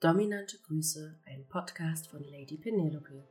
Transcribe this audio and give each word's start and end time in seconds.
Dominante 0.00 0.56
Grüße, 0.60 1.14
ein 1.26 1.46
Podcast 1.46 2.06
von 2.06 2.24
Lady 2.24 2.56
Penelope. 2.56 3.22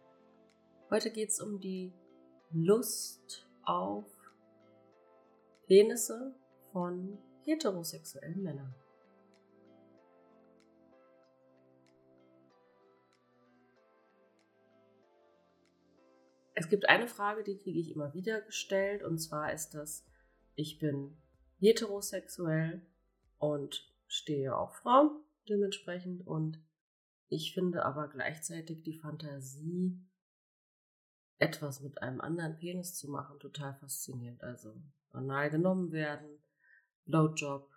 Heute 0.91 1.09
geht 1.09 1.29
es 1.29 1.41
um 1.41 1.59
die 1.59 1.91
Lust 2.51 3.49
auf 3.63 4.05
Penisse 5.65 6.35
von 6.71 7.17
heterosexuellen 7.43 8.43
Männern. 8.43 8.75
Es 16.53 16.69
gibt 16.69 16.87
eine 16.87 17.07
Frage, 17.07 17.43
die 17.43 17.57
kriege 17.57 17.79
ich 17.79 17.95
immer 17.95 18.13
wieder 18.13 18.41
gestellt, 18.41 19.01
und 19.01 19.17
zwar 19.17 19.51
ist 19.51 19.71
das, 19.71 20.05
ich 20.53 20.77
bin 20.77 21.17
heterosexuell 21.57 22.85
und 23.39 23.91
stehe 24.05 24.55
auf 24.55 24.75
Frauen 24.75 25.23
dementsprechend. 25.49 26.25
Und 26.25 26.59
ich 27.27 27.53
finde 27.53 27.85
aber 27.85 28.07
gleichzeitig 28.07 28.83
die 28.83 28.97
Fantasie, 28.97 29.99
etwas 31.37 31.81
mit 31.81 32.01
einem 32.01 32.19
anderen 32.19 32.57
Penis 32.57 32.95
zu 32.95 33.09
machen, 33.09 33.39
total 33.39 33.73
faszinierend. 33.75 34.43
Also 34.43 34.75
banal 35.11 35.49
genommen 35.49 35.91
werden, 35.91 36.39
Blowjob, 37.05 37.71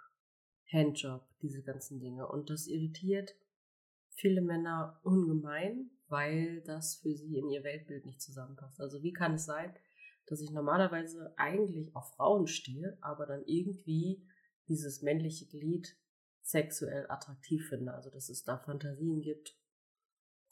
Handjob, 0.70 1.26
diese 1.40 1.62
ganzen 1.62 2.00
Dinge. 2.00 2.26
Und 2.26 2.50
das 2.50 2.66
irritiert 2.66 3.34
viele 4.14 4.42
Männer 4.42 5.00
ungemein, 5.02 5.90
weil 6.08 6.60
das 6.62 6.96
für 6.96 7.14
sie 7.14 7.38
in 7.38 7.50
ihr 7.50 7.64
Weltbild 7.64 8.04
nicht 8.04 8.20
zusammenpasst. 8.20 8.80
Also 8.80 9.02
wie 9.02 9.12
kann 9.12 9.34
es 9.34 9.46
sein, 9.46 9.74
dass 10.26 10.40
ich 10.40 10.50
normalerweise 10.50 11.32
eigentlich 11.36 11.94
auf 11.96 12.14
Frauen 12.14 12.46
stehe, 12.46 12.98
aber 13.00 13.26
dann 13.26 13.44
irgendwie 13.46 14.26
dieses 14.68 15.02
männliche 15.02 15.46
Glied 15.46 15.96
sexuell 16.42 17.06
attraktiv 17.08 17.68
finde. 17.68 17.94
Also 17.94 18.10
dass 18.10 18.28
es 18.28 18.44
da 18.44 18.58
Fantasien 18.58 19.20
gibt 19.20 19.56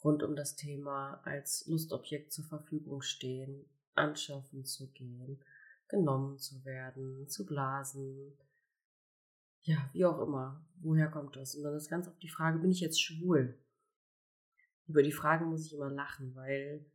rund 0.03 0.23
um 0.23 0.35
das 0.35 0.55
Thema 0.55 1.21
als 1.23 1.65
Lustobjekt 1.67 2.31
zur 2.31 2.45
Verfügung 2.45 3.01
stehen, 3.01 3.65
anschaffen 3.93 4.65
zu 4.65 4.91
gehen, 4.91 5.43
genommen 5.87 6.37
zu 6.39 6.63
werden, 6.65 7.27
zu 7.27 7.45
blasen. 7.45 8.37
Ja, 9.63 9.89
wie 9.93 10.05
auch 10.05 10.19
immer. 10.19 10.65
Woher 10.77 11.09
kommt 11.09 11.35
das? 11.35 11.55
Und 11.55 11.63
dann 11.63 11.75
ist 11.75 11.89
ganz 11.89 12.07
oft 12.07 12.21
die 12.23 12.29
Frage, 12.29 12.59
bin 12.59 12.71
ich 12.71 12.79
jetzt 12.79 13.01
schwul? 13.01 13.59
Über 14.87 15.03
die 15.03 15.11
Fragen 15.11 15.45
muss 15.45 15.67
ich 15.67 15.73
immer 15.73 15.91
lachen, 15.91 16.35
weil 16.35 16.85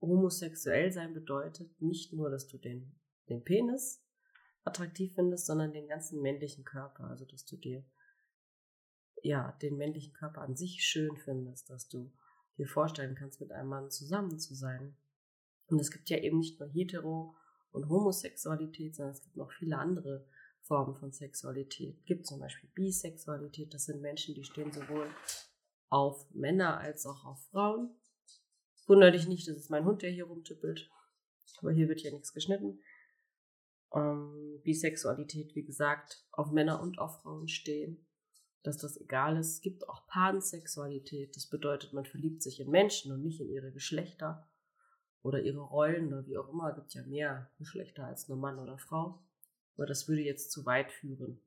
homosexuell 0.00 0.92
sein 0.92 1.14
bedeutet 1.14 1.80
nicht 1.80 2.12
nur, 2.12 2.30
dass 2.30 2.48
du 2.48 2.58
den, 2.58 2.96
den 3.28 3.44
Penis 3.44 4.04
attraktiv 4.64 5.14
findest, 5.14 5.46
sondern 5.46 5.72
den 5.72 5.86
ganzen 5.86 6.20
männlichen 6.20 6.64
Körper. 6.64 7.04
Also, 7.04 7.24
dass 7.24 7.44
du 7.44 7.56
dir 7.56 7.84
ja, 9.22 9.52
den 9.62 9.76
männlichen 9.76 10.12
Körper 10.12 10.42
an 10.42 10.56
sich 10.56 10.82
schön 10.84 11.16
findest, 11.16 11.70
dass 11.70 11.88
du 11.88 12.12
dir 12.56 12.66
vorstellen 12.66 13.14
kannst, 13.14 13.40
mit 13.40 13.52
einem 13.52 13.68
Mann 13.68 13.90
zusammen 13.90 14.38
zu 14.38 14.54
sein. 14.54 14.96
Und 15.68 15.80
es 15.80 15.90
gibt 15.90 16.10
ja 16.10 16.18
eben 16.18 16.38
nicht 16.38 16.58
nur 16.58 16.68
Hetero- 16.68 17.36
und 17.70 17.88
Homosexualität, 17.88 18.96
sondern 18.96 19.14
es 19.14 19.22
gibt 19.22 19.36
noch 19.36 19.52
viele 19.52 19.78
andere 19.78 20.26
Formen 20.62 20.96
von 20.96 21.12
Sexualität. 21.12 21.96
Es 21.98 22.04
gibt 22.04 22.26
zum 22.26 22.40
Beispiel 22.40 22.68
Bisexualität, 22.74 23.72
das 23.72 23.84
sind 23.84 24.00
Menschen, 24.00 24.34
die 24.34 24.44
stehen 24.44 24.72
sowohl 24.72 25.08
auf 25.88 26.28
Männer 26.34 26.78
als 26.78 27.06
auch 27.06 27.24
auf 27.24 27.42
Frauen. 27.50 27.94
Wunder 28.86 29.10
dich 29.10 29.28
nicht, 29.28 29.46
das 29.48 29.56
ist 29.56 29.70
mein 29.70 29.84
Hund, 29.84 30.02
der 30.02 30.10
hier 30.10 30.24
rumtippelt. 30.24 30.90
Aber 31.58 31.72
hier 31.72 31.88
wird 31.88 32.00
ja 32.00 32.10
nichts 32.10 32.32
geschnitten. 32.32 32.80
Ähm, 33.92 34.60
Bisexualität, 34.64 35.54
wie 35.54 35.64
gesagt, 35.64 36.26
auf 36.32 36.50
Männer 36.50 36.80
und 36.80 36.98
auf 36.98 37.20
Frauen 37.22 37.48
stehen 37.48 38.07
dass 38.62 38.76
das 38.76 38.96
egal 39.00 39.36
ist. 39.36 39.54
Es 39.54 39.60
gibt 39.60 39.88
auch 39.88 40.06
Pansexualität. 40.06 41.34
Das 41.36 41.46
bedeutet, 41.46 41.92
man 41.92 42.04
verliebt 42.04 42.42
sich 42.42 42.60
in 42.60 42.70
Menschen 42.70 43.12
und 43.12 43.22
nicht 43.22 43.40
in 43.40 43.48
ihre 43.48 43.72
Geschlechter 43.72 44.48
oder 45.22 45.42
ihre 45.42 45.60
Rollen 45.60 46.08
oder 46.08 46.26
wie 46.26 46.38
auch 46.38 46.48
immer. 46.48 46.70
Es 46.70 46.76
gibt 46.76 46.94
ja 46.94 47.02
mehr 47.06 47.50
Geschlechter 47.58 48.06
als 48.06 48.28
nur 48.28 48.38
Mann 48.38 48.58
oder 48.58 48.78
Frau. 48.78 49.22
Aber 49.76 49.86
das 49.86 50.08
würde 50.08 50.22
jetzt 50.22 50.50
zu 50.50 50.66
weit 50.66 50.90
führen. 50.90 51.40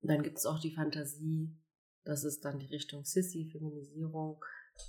Und 0.00 0.10
dann 0.10 0.22
gibt 0.22 0.38
es 0.38 0.46
auch 0.46 0.58
die 0.58 0.74
Fantasie, 0.74 1.56
das 2.04 2.24
ist 2.24 2.44
dann 2.44 2.58
die 2.58 2.66
Richtung 2.66 3.04
Sissy-Feminisierung, 3.04 4.42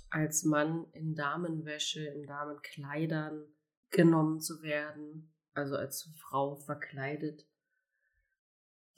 als 0.08 0.44
Mann 0.44 0.86
in 0.92 1.14
Damenwäsche, 1.14 2.04
in 2.04 2.26
Damenkleidern 2.26 3.44
genommen 3.90 4.40
zu 4.40 4.62
werden, 4.62 5.34
also 5.52 5.76
als 5.76 6.08
Frau 6.18 6.56
verkleidet 6.56 7.46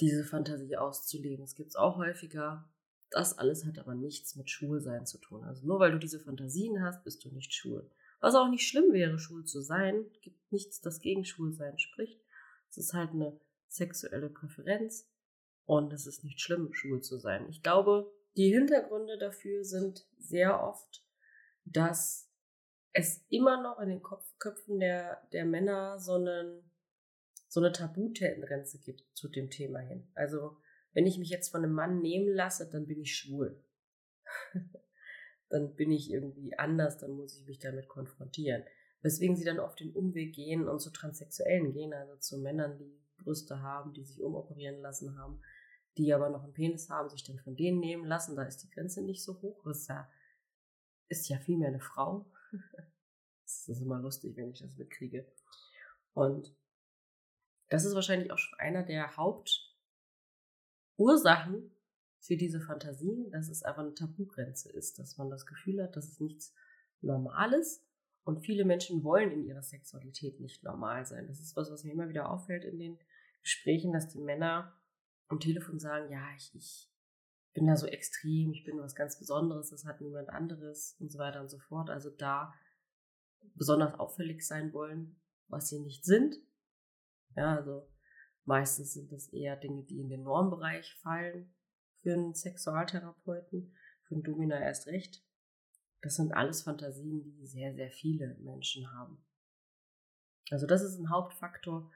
diese 0.02 0.24
Fantasie 0.24 0.76
auszuleben. 0.76 1.44
Es 1.44 1.54
gibt 1.54 1.70
es 1.70 1.76
auch 1.76 1.96
häufiger. 1.96 2.68
Das 3.10 3.38
alles 3.38 3.64
hat 3.64 3.78
aber 3.78 3.94
nichts 3.94 4.34
mit 4.34 4.50
Schwulsein 4.50 5.06
zu 5.06 5.18
tun. 5.18 5.44
Also 5.44 5.64
nur 5.64 5.78
weil 5.78 5.92
du 5.92 5.98
diese 5.98 6.18
Fantasien 6.18 6.82
hast, 6.82 7.04
bist 7.04 7.24
du 7.24 7.30
nicht 7.30 7.54
schwul. 7.54 7.88
Was 8.20 8.34
auch 8.34 8.48
nicht 8.48 8.66
schlimm 8.66 8.92
wäre, 8.92 9.18
schwul 9.18 9.44
zu 9.44 9.60
sein, 9.60 10.06
gibt 10.20 10.52
nichts, 10.52 10.80
das 10.80 11.00
gegen 11.00 11.24
Schwulsein 11.24 11.78
spricht. 11.78 12.20
Es 12.70 12.78
ist 12.78 12.94
halt 12.94 13.10
eine 13.10 13.38
sexuelle 13.68 14.28
Präferenz 14.28 15.08
und 15.66 15.92
es 15.92 16.06
ist 16.06 16.24
nicht 16.24 16.40
schlimm, 16.40 16.72
schwul 16.72 17.00
zu 17.00 17.18
sein. 17.18 17.48
Ich 17.48 17.62
glaube, 17.62 18.12
die 18.36 18.52
Hintergründe 18.52 19.18
dafür 19.18 19.64
sind 19.64 20.06
sehr 20.18 20.62
oft, 20.62 21.04
dass 21.64 22.28
es 22.92 23.24
immer 23.28 23.62
noch 23.62 23.78
in 23.78 23.88
den 23.88 24.02
Kopf, 24.02 24.26
Köpfen 24.38 24.80
der, 24.80 25.22
der 25.32 25.44
Männer 25.44 25.98
so 25.98 26.14
einen 26.14 26.71
so 27.52 27.60
eine 27.60 27.70
Tabutendenz 27.70 28.80
gibt 28.80 29.04
zu 29.12 29.28
dem 29.28 29.50
Thema 29.50 29.80
hin. 29.80 30.08
Also, 30.14 30.56
wenn 30.94 31.06
ich 31.06 31.18
mich 31.18 31.28
jetzt 31.28 31.50
von 31.50 31.62
einem 31.62 31.74
Mann 31.74 32.00
nehmen 32.00 32.34
lasse, 32.34 32.70
dann 32.70 32.86
bin 32.86 33.02
ich 33.02 33.14
schwul. 33.14 33.62
dann 35.50 35.74
bin 35.74 35.90
ich 35.90 36.10
irgendwie 36.10 36.58
anders, 36.58 36.96
dann 36.96 37.10
muss 37.10 37.36
ich 37.36 37.44
mich 37.44 37.58
damit 37.58 37.88
konfrontieren. 37.88 38.64
Weswegen 39.02 39.36
sie 39.36 39.44
dann 39.44 39.60
auf 39.60 39.74
den 39.74 39.92
Umweg 39.92 40.34
gehen 40.34 40.66
und 40.66 40.80
zu 40.80 40.90
Transsexuellen 40.90 41.74
gehen, 41.74 41.92
also 41.92 42.16
zu 42.16 42.38
Männern, 42.38 42.78
die 42.78 42.98
Brüste 43.18 43.60
haben, 43.60 43.92
die 43.92 44.04
sich 44.04 44.22
umoperieren 44.22 44.80
lassen 44.80 45.18
haben, 45.18 45.42
die 45.98 46.14
aber 46.14 46.30
noch 46.30 46.44
einen 46.44 46.54
Penis 46.54 46.88
haben, 46.88 47.10
sich 47.10 47.22
dann 47.22 47.38
von 47.38 47.54
denen 47.54 47.80
nehmen 47.80 48.06
lassen. 48.06 48.34
Da 48.34 48.44
ist 48.44 48.62
die 48.62 48.70
Grenze 48.70 49.02
nicht 49.02 49.22
so 49.22 49.42
hoch. 49.42 49.62
Das 49.64 49.80
ist 49.80 49.88
ja, 49.88 50.10
ist 51.08 51.28
ja 51.28 51.36
vielmehr 51.36 51.68
eine 51.68 51.80
Frau. 51.80 52.32
das 53.42 53.68
ist 53.68 53.82
immer 53.82 53.98
lustig, 53.98 54.38
wenn 54.38 54.52
ich 54.52 54.60
das 54.62 54.78
mitkriege. 54.78 55.30
Und 56.14 56.56
das 57.72 57.84
ist 57.86 57.94
wahrscheinlich 57.94 58.30
auch 58.30 58.38
schon 58.38 58.58
einer 58.58 58.82
der 58.82 59.16
Hauptursachen 59.16 61.70
für 62.20 62.36
diese 62.36 62.60
Fantasien, 62.60 63.30
dass 63.30 63.48
es 63.48 63.62
einfach 63.62 63.80
eine 63.82 63.94
Tabugrenze 63.94 64.70
ist, 64.70 64.98
dass 64.98 65.16
man 65.16 65.30
das 65.30 65.46
Gefühl 65.46 65.82
hat, 65.82 65.96
dass 65.96 66.06
es 66.06 66.20
nichts 66.20 66.54
Normales 67.00 67.82
und 68.24 68.44
viele 68.44 68.66
Menschen 68.66 69.02
wollen 69.02 69.32
in 69.32 69.44
ihrer 69.44 69.62
Sexualität 69.62 70.38
nicht 70.38 70.62
normal 70.62 71.06
sein. 71.06 71.26
Das 71.26 71.40
ist 71.40 71.56
was, 71.56 71.70
was 71.70 71.82
mir 71.82 71.92
immer 71.92 72.10
wieder 72.10 72.28
auffällt 72.30 72.64
in 72.64 72.78
den 72.78 72.98
Gesprächen, 73.40 73.94
dass 73.94 74.08
die 74.08 74.20
Männer 74.20 74.78
am 75.28 75.40
Telefon 75.40 75.80
sagen, 75.80 76.12
ja, 76.12 76.28
ich, 76.36 76.54
ich 76.54 76.90
bin 77.54 77.66
da 77.66 77.78
so 77.78 77.86
extrem, 77.86 78.52
ich 78.52 78.64
bin 78.64 78.78
was 78.78 78.94
ganz 78.94 79.18
Besonderes, 79.18 79.70
das 79.70 79.86
hat 79.86 80.02
niemand 80.02 80.28
anderes 80.28 80.94
und 81.00 81.10
so 81.10 81.18
weiter 81.18 81.40
und 81.40 81.48
so 81.48 81.58
fort. 81.58 81.88
Also 81.88 82.10
da 82.10 82.52
besonders 83.54 83.98
auffällig 83.98 84.46
sein 84.46 84.74
wollen, 84.74 85.16
was 85.48 85.70
sie 85.70 85.80
nicht 85.80 86.04
sind 86.04 86.36
ja, 87.36 87.56
also 87.56 87.88
meistens 88.44 88.92
sind 88.94 89.12
das 89.12 89.28
eher 89.28 89.56
Dinge, 89.56 89.84
die 89.84 90.00
in 90.00 90.08
den 90.08 90.22
Normbereich 90.22 90.94
fallen 91.02 91.54
für 92.00 92.14
einen 92.14 92.34
Sexualtherapeuten, 92.34 93.74
für 94.02 94.14
einen 94.14 94.24
Domina 94.24 94.60
erst 94.60 94.86
recht. 94.86 95.24
Das 96.00 96.16
sind 96.16 96.32
alles 96.32 96.62
Fantasien, 96.62 97.22
die 97.22 97.46
sehr, 97.46 97.74
sehr 97.74 97.90
viele 97.90 98.34
Menschen 98.40 98.92
haben. 98.92 99.24
Also 100.50 100.66
das 100.66 100.82
ist 100.82 100.98
ein 100.98 101.10
Hauptfaktor, 101.10 101.90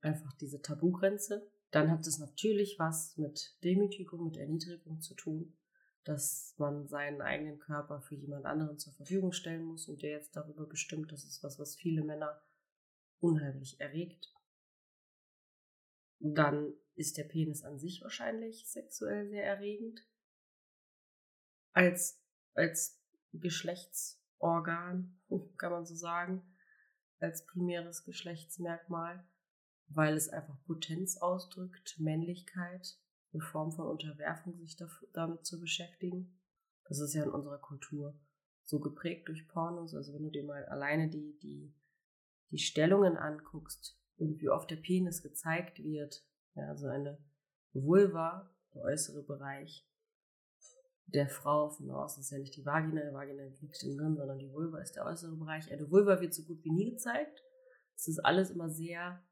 einfach 0.00 0.32
diese 0.34 0.60
Tabugrenze. 0.60 1.48
Dann 1.70 1.90
hat 1.90 2.06
es 2.06 2.18
natürlich 2.18 2.78
was 2.78 3.16
mit 3.16 3.56
Demütigung, 3.62 4.24
mit 4.24 4.36
Erniedrigung 4.36 5.00
zu 5.00 5.14
tun, 5.14 5.56
dass 6.02 6.54
man 6.58 6.86
seinen 6.86 7.22
eigenen 7.22 7.58
Körper 7.58 8.00
für 8.00 8.14
jemand 8.14 8.44
anderen 8.44 8.78
zur 8.78 8.92
Verfügung 8.92 9.32
stellen 9.32 9.64
muss 9.64 9.88
und 9.88 10.02
der 10.02 10.10
jetzt 10.10 10.36
darüber 10.36 10.66
bestimmt. 10.66 11.10
Das 11.12 11.24
ist 11.24 11.42
was, 11.42 11.58
was 11.58 11.76
viele 11.76 12.04
Männer 12.04 12.42
unheimlich 13.20 13.80
erregt 13.80 14.34
dann 16.32 16.72
ist 16.94 17.18
der 17.18 17.24
Penis 17.24 17.64
an 17.64 17.78
sich 17.78 18.00
wahrscheinlich 18.02 18.66
sexuell 18.66 19.28
sehr 19.28 19.44
erregend. 19.44 20.00
Als, 21.72 22.22
als 22.54 23.02
Geschlechtsorgan, 23.32 25.20
kann 25.58 25.72
man 25.72 25.84
so 25.84 25.94
sagen, 25.94 26.42
als 27.18 27.44
primäres 27.46 28.04
Geschlechtsmerkmal, 28.04 29.26
weil 29.88 30.16
es 30.16 30.30
einfach 30.30 30.56
Potenz 30.64 31.18
ausdrückt, 31.18 31.96
Männlichkeit, 31.98 32.96
eine 33.32 33.42
Form 33.42 33.72
von 33.72 33.86
Unterwerfung, 33.86 34.56
sich 34.58 34.76
damit 35.12 35.44
zu 35.44 35.60
beschäftigen. 35.60 36.40
Das 36.84 37.00
ist 37.00 37.14
ja 37.14 37.24
in 37.24 37.30
unserer 37.30 37.58
Kultur 37.58 38.18
so 38.64 38.80
geprägt 38.80 39.28
durch 39.28 39.46
Pornos. 39.48 39.94
Also 39.94 40.14
wenn 40.14 40.22
du 40.22 40.30
dir 40.30 40.44
mal 40.44 40.64
alleine 40.66 41.10
die, 41.10 41.38
die, 41.40 41.74
die 42.50 42.58
Stellungen 42.58 43.16
anguckst, 43.16 44.00
und 44.16 44.40
wie 44.40 44.48
oft 44.48 44.70
der 44.70 44.76
Penis 44.76 45.22
gezeigt 45.22 45.82
wird. 45.82 46.24
Ja, 46.54 46.68
also 46.68 46.86
eine 46.86 47.18
Vulva, 47.72 48.50
der 48.74 48.82
äußere 48.82 49.22
Bereich 49.22 49.86
der 51.06 51.28
Frau 51.28 51.70
von 51.70 51.90
außen 51.90 52.20
ist 52.22 52.30
ja 52.30 52.38
nicht 52.38 52.56
die 52.56 52.64
Vagina, 52.64 53.02
die 53.02 53.12
Vagina 53.12 53.42
liegt 53.60 53.82
im 53.82 53.98
Hirn, 53.98 54.16
sondern 54.16 54.38
die 54.38 54.50
Vulva 54.50 54.80
ist 54.80 54.96
der 54.96 55.04
äußere 55.04 55.36
Bereich. 55.36 55.70
Eine 55.70 55.90
Vulva 55.90 56.18
wird 56.20 56.32
so 56.34 56.44
gut 56.44 56.64
wie 56.64 56.70
nie 56.70 56.88
gezeigt. 56.90 57.42
Es 57.94 58.08
ist 58.08 58.20
alles 58.20 58.48
immer 58.50 58.70
sehr 58.70 59.22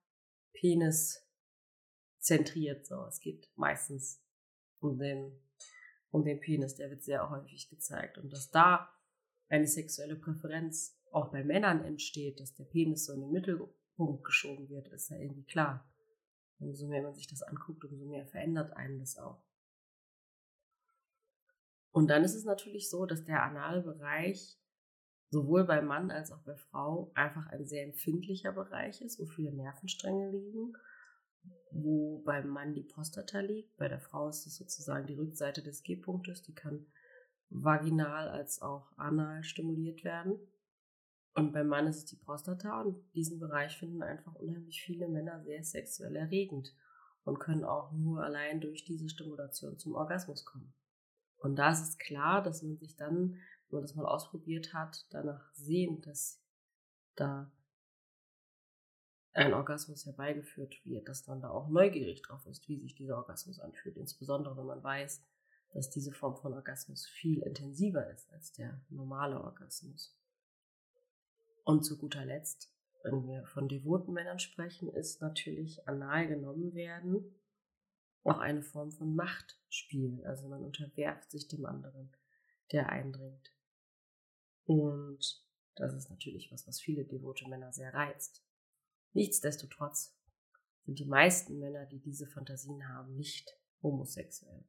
peniszentriert. 0.53 2.87
So. 2.87 3.07
Es 3.07 3.21
geht 3.21 3.51
meistens 3.57 4.23
um 4.81 4.99
den, 4.99 5.41
um 6.11 6.25
den 6.25 6.41
Penis, 6.41 6.75
der 6.75 6.91
wird 6.91 7.03
sehr 7.03 7.31
häufig 7.31 7.71
gezeigt. 7.71 8.19
Und 8.19 8.31
dass 8.33 8.51
da 8.51 8.91
eine 9.49 9.67
sexuelle 9.67 10.17
Präferenz 10.17 10.99
auch 11.11 11.31
bei 11.31 11.43
Männern 11.45 11.83
entsteht, 11.85 12.41
dass 12.41 12.55
der 12.55 12.65
Penis 12.65 13.07
so 13.07 13.15
in 13.15 13.21
den 13.21 13.33
Mittelpunkt 13.33 13.75
geschoben 13.97 14.69
wird, 14.69 14.89
ist 14.89 15.11
ja 15.11 15.17
irgendwie 15.17 15.45
klar. 15.45 15.89
Umso 16.59 16.87
mehr 16.87 17.03
man 17.03 17.15
sich 17.15 17.27
das 17.27 17.43
anguckt, 17.43 17.85
umso 17.85 18.07
mehr 18.07 18.27
verändert 18.27 18.73
einen 18.77 18.99
das 18.99 19.17
auch. 19.19 19.43
Und 21.91 22.09
dann 22.09 22.25
ist 22.25 22.35
es 22.35 22.45
natürlich 22.45 22.89
so, 22.89 23.05
dass 23.05 23.25
der 23.25 23.43
anale 23.43 23.83
Bereich 23.83 24.59
sowohl 25.31 25.65
bei 25.65 25.81
Mann 25.81 26.11
als 26.11 26.31
auch 26.31 26.43
bei 26.43 26.55
Frau 26.57 27.11
einfach 27.15 27.47
ein 27.47 27.67
sehr 27.67 27.85
empfindlicher 27.85 28.53
Bereich 28.53 29.01
ist, 29.01 29.19
wo 29.19 29.27
viele 29.27 29.53
Nervenstränge 29.53 30.31
liegen, 30.31 30.75
wo 31.71 32.23
beim 32.25 32.49
Mann 32.49 32.75
die 32.75 32.83
Prostata 32.83 33.41
liegt, 33.41 33.77
bei 33.77 33.89
der 33.89 34.01
Frau 34.01 34.29
ist 34.29 34.47
es 34.47 34.57
sozusagen 34.57 35.07
die 35.07 35.15
Rückseite 35.15 35.63
des 35.63 35.83
G-Punktes, 35.83 36.43
die 36.43 36.55
kann 36.55 36.87
vaginal 37.49 38.29
als 38.29 38.63
auch 38.63 38.93
anal 38.97 39.43
stimuliert 39.43 40.05
werden. 40.05 40.39
Und 41.35 41.53
beim 41.53 41.69
Mann 41.69 41.87
ist 41.87 41.97
es 41.97 42.05
die 42.07 42.17
Prostata 42.17 42.83
und 42.83 43.03
diesen 43.15 43.39
Bereich 43.39 43.79
finden 43.79 44.03
einfach 44.03 44.35
unheimlich 44.35 44.83
viele 44.83 45.09
Männer 45.09 45.43
sehr 45.43 45.65
sexuell 45.65 46.15
erregend 46.15 46.75
und 47.25 47.39
können 47.39 47.65
auch 47.65 47.93
nur 47.93 48.23
allein 48.23 48.61
durch 48.61 48.85
diese 48.85 49.09
Stimulation 49.09 49.79
zum 49.79 49.95
Orgasmus 49.95 50.45
kommen. 50.45 50.75
Und 51.39 51.57
da 51.57 51.71
ist 51.71 51.83
es 51.83 51.99
klar, 51.99 52.43
dass 52.43 52.63
man 52.63 52.77
sich 52.77 52.97
dann, 52.97 53.39
wenn 53.69 53.79
man 53.79 53.83
das 53.83 53.95
mal 53.95 54.07
ausprobiert 54.07 54.75
hat, 54.75 55.07
danach 55.11 55.53
sehnt, 55.55 56.07
dass 56.07 56.43
da 57.17 57.51
ein 59.33 59.55
Orgasmus 59.55 60.05
herbeigeführt 60.05 60.85
wird, 60.85 61.09
dass 61.09 61.27
man 61.27 61.41
da 61.41 61.49
auch 61.51 61.69
neugierig 61.69 62.21
drauf 62.23 62.45
ist, 62.47 62.69
wie 62.69 62.79
sich 62.79 62.95
dieser 62.95 63.17
Orgasmus 63.17 63.59
anfühlt. 63.59 63.97
Insbesondere 63.97 64.57
wenn 64.59 64.67
man 64.67 64.83
weiß, 64.83 65.25
dass 65.73 65.89
diese 65.89 66.13
Form 66.13 66.37
von 66.37 66.53
Orgasmus 66.53 67.07
viel 67.07 67.41
intensiver 67.41 68.09
ist 68.11 68.31
als 68.33 68.53
der 68.53 68.81
normale 68.91 69.43
Orgasmus. 69.43 70.15
Und 71.65 71.85
zu 71.85 71.99
guter 71.99 72.25
Letzt, 72.25 72.73
wenn 73.05 73.27
wir 73.27 73.47
von 73.47 73.69
devoten 73.69 74.13
Männern 74.13 74.39
sprechen, 74.39 74.89
ist 74.89 75.21
natürlich 75.21 75.89
anal 75.89 76.29
genommen 76.29 76.75
werden 76.75 77.35
auch 78.25 78.39
eine 78.39 78.63
Form 78.63 78.93
von 78.93 79.15
Machtspiel. 79.15 80.25
Also 80.27 80.49
man 80.49 80.63
unterwerft 80.65 81.31
sich 81.31 81.49
dem 81.49 81.67
anderen, 81.67 82.11
der 82.71 82.89
eindringt. 82.89 83.53
Und 84.65 85.45
das 85.75 85.95
ist 85.95 86.11
natürlich 86.11 86.53
was, 86.53 86.67
was 86.67 86.81
viele 86.81 87.05
devote 87.05 87.49
Männer 87.49 87.73
sehr 87.73 87.93
reizt. 87.93 88.45
Nichtsdestotrotz 89.13 90.15
sind 90.85 90.99
die 90.99 91.05
meisten 91.05 91.59
Männer, 91.59 91.87
die 91.87 92.01
diese 92.01 92.27
Fantasien 92.27 92.89
haben, 92.89 93.17
nicht 93.17 93.57
homosexuell, 93.83 94.65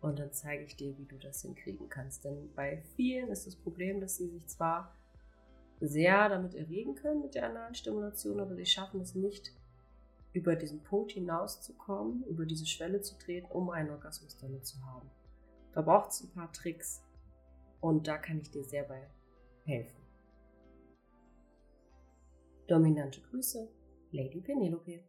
und 0.00 0.18
dann 0.18 0.32
zeige 0.32 0.64
ich 0.64 0.76
dir, 0.76 0.96
wie 0.96 1.04
du 1.04 1.18
das 1.18 1.42
hinkriegen 1.42 1.88
kannst. 1.88 2.24
Denn 2.24 2.52
bei 2.54 2.82
vielen 2.96 3.28
ist 3.28 3.46
das 3.46 3.56
Problem, 3.56 4.00
dass 4.00 4.16
sie 4.16 4.28
sich 4.28 4.46
zwar 4.46 4.94
sehr 5.80 6.28
damit 6.28 6.54
erregen 6.54 6.94
können 6.94 7.22
mit 7.22 7.34
der 7.34 7.48
analen 7.48 7.74
Stimulation, 7.74 8.40
aber 8.40 8.54
sie 8.54 8.66
schaffen 8.66 9.00
es 9.00 9.14
nicht, 9.14 9.52
über 10.32 10.54
diesen 10.54 10.82
Punkt 10.84 11.12
hinauszukommen, 11.12 12.24
über 12.24 12.46
diese 12.46 12.66
Schwelle 12.66 13.00
zu 13.00 13.18
treten, 13.18 13.50
um 13.50 13.70
einen 13.70 13.90
Orgasmus 13.90 14.36
damit 14.38 14.66
zu 14.66 14.84
haben. 14.86 15.10
Da 15.72 15.82
braucht 15.82 16.10
es 16.10 16.22
ein 16.22 16.30
paar 16.30 16.52
Tricks 16.52 17.02
und 17.80 18.06
da 18.06 18.18
kann 18.18 18.40
ich 18.40 18.50
dir 18.50 18.64
sehr 18.64 18.84
bei 18.84 19.08
helfen. 19.64 20.00
Dominante 22.66 23.20
Grüße, 23.20 23.68
Lady 24.12 24.40
Penelope. 24.40 25.02